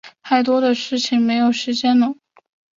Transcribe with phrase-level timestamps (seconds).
[0.23, 2.17] 太多的事情没时间搂